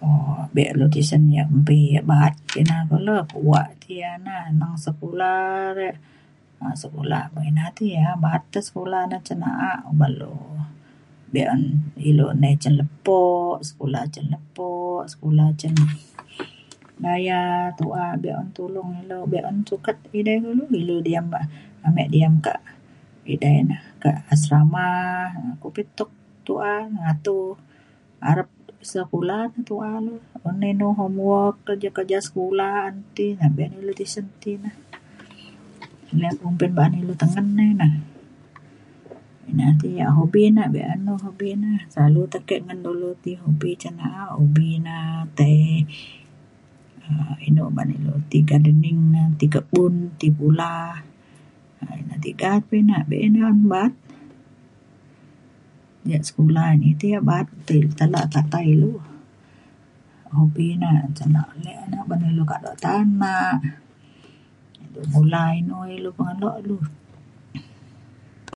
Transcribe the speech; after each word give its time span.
um 0.00 0.48
be' 0.54 0.72
le 0.80 0.86
tesen 0.94 1.22
ya' 1.36 1.50
empi 1.56 1.78
ya' 1.94 2.06
ba'at 2.10 2.34
kina 2.52 2.76
kulu 2.90 3.16
kuak 3.32 3.68
ti 3.82 3.92
ya 4.02 4.12
na. 4.26 4.36
neng 4.58 4.74
sekula 4.84 5.32
re 5.78 5.88
um 6.62 6.72
sekula 6.82 7.20
ina 7.48 7.64
te 7.76 7.84
ya 7.98 8.08
ba'at 8.24 8.42
te 8.52 8.58
sekula 8.68 9.00
na 9.10 9.16
cen 9.26 9.38
na'a 9.44 9.70
uban 9.90 10.12
lu 10.20 10.32
be'un 11.34 11.62
ilu 12.08 12.26
nai 12.42 12.54
cen 12.62 12.74
lepo 12.80 13.20
sekula 13.68 14.00
cen 14.14 14.24
lepo 14.32 14.68
sekula 15.12 15.46
cen 15.60 15.74
daya 17.04 17.40
tu'a 17.80 18.06
be'un 18.22 18.46
tulung 18.56 18.90
ilu 19.02 19.18
be'un 19.32 19.56
sukat 19.68 19.96
edai 20.18 20.38
kulu 20.44 20.64
ilu 20.80 20.96
diam 21.06 21.26
ka 21.34 21.40
amik 21.86 22.08
diam 22.14 22.34
ka' 22.46 22.60
edai 23.32 23.56
ne 23.68 23.76
ke 24.02 24.10
asrama 24.32 24.88
kupit 25.62 25.86
tuk 25.98 26.10
tu'a 26.46 26.72
ngatu 26.98 27.38
arep 28.30 28.48
sekula 28.92 29.36
na 29.52 29.58
tua 29.68 29.86
un 30.48 30.58
inu 30.72 30.88
homework 31.00 31.56
kerja 31.68 31.90
kerja 31.96 32.18
sekula 32.26 32.66
ti 33.16 33.26
ne 33.38 33.46
be'un 33.56 33.72
ilu 33.80 33.92
tisen 34.00 34.26
ti 34.42 34.52
ne 34.62 34.70
ley 36.20 36.32
kumpin 36.42 36.72
ba'an 36.76 36.92
ilu 37.00 37.12
tengen 37.20 37.46
ne 37.56 37.64
ina. 37.76 37.88
ina 39.50 39.66
te' 39.80 39.92
ya 40.00 40.06
hobi 40.16 40.42
na 40.56 40.64
be'un 40.74 41.02
hobi 41.24 41.48
na 41.62 41.70
selalu 41.92 42.22
tekik 42.32 42.60
ngan 42.64 42.80
dulu 42.86 43.08
ti 43.24 43.30
hobi 43.42 43.70
cen 43.80 43.94
na'a 44.00 44.22
ubi 44.42 44.68
ne 44.84 44.96
tai 45.38 45.60
um 47.04 47.36
inu 47.46 47.64
ba'an 47.76 47.90
ilu 47.96 48.12
tiga 48.32 48.56
dening 48.64 49.00
ne 49.12 49.22
ti 49.38 49.46
kebun 49.54 49.94
ti 50.20 50.28
pula 50.38 50.74
ina 52.00 52.14
um 52.16 52.22
tiga 52.24 52.50
pe 52.66 52.74
ina 52.80 52.96
be'un 53.10 53.60
ba'at 53.72 53.94
ya' 56.10 56.24
sekula 56.26 56.62
in 56.74 56.96
ti 57.00 57.12
ya 57.14 57.20
ba'at 57.28 57.46
ti 57.68 57.76
teluk 57.98 58.24
tata 58.34 58.58
ilu 58.72 58.94
hobi 60.38 60.66
ne 60.80 60.90
cen 61.16 61.36
alik 61.38 61.80
ne 61.90 61.96
oban 62.02 62.20
ilu 62.32 62.42
kaduk 62.50 62.76
tanak 62.84 63.60
ilu 64.90 65.00
mula 65.14 65.42
inu 65.60 65.76
pengeluk 66.16 66.56
ilu 66.62 66.78